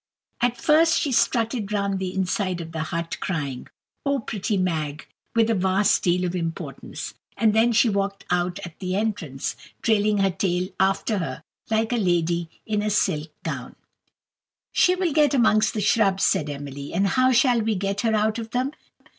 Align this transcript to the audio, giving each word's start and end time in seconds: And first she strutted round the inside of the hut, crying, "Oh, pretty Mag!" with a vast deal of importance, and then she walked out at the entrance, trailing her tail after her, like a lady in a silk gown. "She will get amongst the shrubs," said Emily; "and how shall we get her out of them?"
And 0.41 0.57
first 0.57 0.97
she 0.99 1.11
strutted 1.11 1.71
round 1.71 1.99
the 1.99 2.15
inside 2.15 2.59
of 2.59 2.71
the 2.71 2.79
hut, 2.79 3.17
crying, 3.19 3.67
"Oh, 4.03 4.17
pretty 4.17 4.57
Mag!" 4.57 5.05
with 5.35 5.47
a 5.47 5.53
vast 5.53 6.01
deal 6.01 6.25
of 6.25 6.35
importance, 6.35 7.13
and 7.37 7.53
then 7.53 7.71
she 7.71 7.87
walked 7.87 8.25
out 8.31 8.57
at 8.65 8.79
the 8.79 8.95
entrance, 8.95 9.55
trailing 9.83 10.17
her 10.17 10.31
tail 10.31 10.69
after 10.79 11.19
her, 11.19 11.43
like 11.69 11.93
a 11.93 11.97
lady 11.97 12.49
in 12.65 12.81
a 12.81 12.89
silk 12.89 13.29
gown. 13.43 13.75
"She 14.71 14.95
will 14.95 15.13
get 15.13 15.35
amongst 15.35 15.75
the 15.75 15.81
shrubs," 15.81 16.23
said 16.23 16.49
Emily; 16.49 16.93
"and 16.95 17.05
how 17.05 17.31
shall 17.31 17.61
we 17.61 17.75
get 17.75 18.01
her 18.01 18.15
out 18.15 18.39
of 18.39 18.49
them?" 18.49 18.71